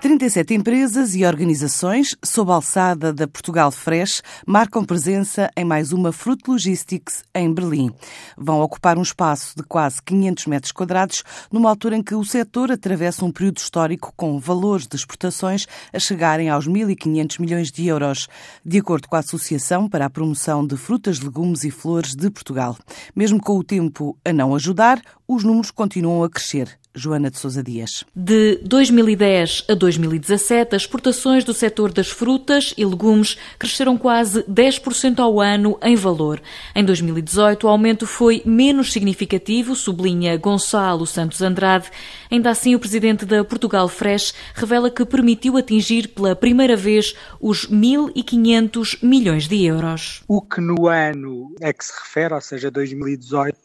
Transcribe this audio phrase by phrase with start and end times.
[0.00, 6.10] 37 empresas e organizações, sob a alçada da Portugal Fresh, marcam presença em mais uma
[6.10, 7.90] Fruit Logistics em Berlim.
[8.34, 12.72] Vão ocupar um espaço de quase 500 metros quadrados, numa altura em que o setor
[12.72, 18.26] atravessa um período histórico com valores de exportações a chegarem aos 1.500 milhões de euros,
[18.64, 22.74] de acordo com a Associação para a Promoção de Frutas, Legumes e Flores de Portugal.
[23.14, 26.79] Mesmo com o tempo a não ajudar, os números continuam a crescer.
[26.94, 28.04] Joana de Sousa Dias.
[28.14, 35.20] De 2010 a 2017, as exportações do setor das frutas e legumes cresceram quase 10%
[35.20, 36.42] ao ano em valor.
[36.74, 41.90] Em 2018, o aumento foi menos significativo, sublinha Gonçalo Santos Andrade.
[42.30, 47.68] Ainda assim, o presidente da Portugal Fresh revela que permitiu atingir pela primeira vez os
[47.68, 50.22] 1.500 milhões de euros.
[50.26, 53.56] O que no ano é que se refere, ou seja, 2018,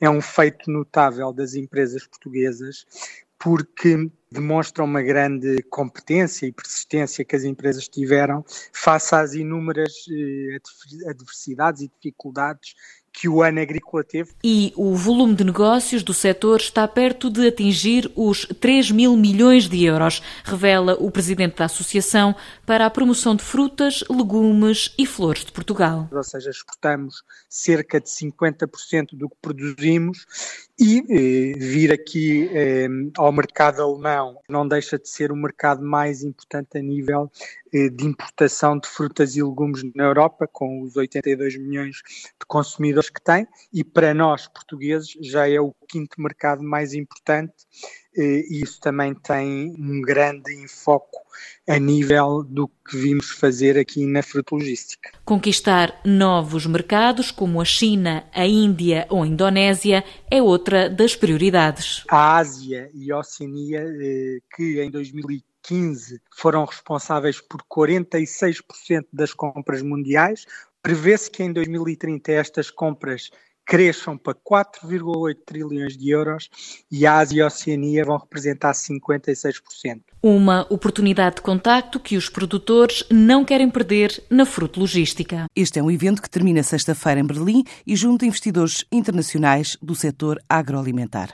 [0.00, 2.69] é um feito notável das empresas portuguesas
[3.38, 10.58] porque demonstram uma grande competência e persistência que as empresas tiveram face às inúmeras eh,
[11.08, 12.74] adversidades e dificuldades
[13.12, 14.30] que o ano agrícola teve.
[14.42, 19.68] E o volume de negócios do setor está perto de atingir os 3 mil milhões
[19.68, 25.44] de euros, revela o presidente da Associação para a Promoção de Frutas, Legumes e Flores
[25.44, 26.08] de Portugal.
[26.12, 30.26] Ou seja, exportamos cerca de 50% do que produzimos
[30.78, 36.22] e eh, vir aqui eh, ao mercado alemão não deixa de ser o mercado mais
[36.22, 37.30] importante a nível
[37.72, 42.99] eh, de importação de frutas e legumes na Europa, com os 82 milhões de consumidores
[43.08, 47.54] que tem, e para nós portugueses já é o quinto mercado mais importante
[48.16, 51.16] e isso também tem um grande enfoque
[51.68, 55.12] a nível do que vimos fazer aqui na frutologística.
[55.24, 62.04] Conquistar novos mercados como a China, a Índia ou a Indonésia é outra das prioridades.
[62.08, 69.82] A Ásia e a Oceania, eh, que em 2015 foram responsáveis por 46% das compras
[69.82, 70.46] mundiais,
[70.82, 73.30] prevê-se que em 2030 estas compras
[73.70, 76.48] cresçam para 4,8 trilhões de euros
[76.90, 80.00] e a Ásia e a Oceania vão representar 56%.
[80.20, 85.46] Uma oportunidade de contacto que os produtores não querem perder na Fruto Logística.
[85.54, 90.42] Este é um evento que termina sexta-feira em Berlim e junta investidores internacionais do setor
[90.48, 91.28] agroalimentar.